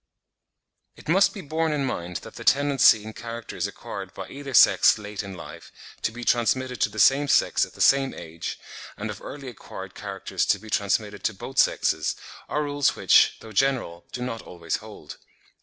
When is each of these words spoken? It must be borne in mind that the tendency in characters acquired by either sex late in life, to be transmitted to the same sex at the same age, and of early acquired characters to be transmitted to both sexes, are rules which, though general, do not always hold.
It 0.95 1.07
must 1.07 1.31
be 1.31 1.41
borne 1.41 1.71
in 1.71 1.85
mind 1.85 2.15
that 2.23 2.33
the 2.33 2.43
tendency 2.43 3.03
in 3.03 3.13
characters 3.13 3.67
acquired 3.67 4.15
by 4.15 4.29
either 4.29 4.51
sex 4.51 4.97
late 4.97 5.21
in 5.21 5.35
life, 5.35 5.71
to 6.01 6.11
be 6.11 6.23
transmitted 6.23 6.81
to 6.81 6.89
the 6.89 6.97
same 6.97 7.27
sex 7.27 7.65
at 7.67 7.73
the 7.73 7.81
same 7.81 8.11
age, 8.15 8.57
and 8.97 9.11
of 9.11 9.21
early 9.21 9.47
acquired 9.47 9.93
characters 9.93 10.43
to 10.47 10.57
be 10.57 10.71
transmitted 10.71 11.23
to 11.25 11.35
both 11.35 11.59
sexes, 11.59 12.15
are 12.49 12.63
rules 12.63 12.95
which, 12.95 13.37
though 13.41 13.51
general, 13.51 14.05
do 14.11 14.23
not 14.23 14.41
always 14.41 14.77
hold. 14.77 15.17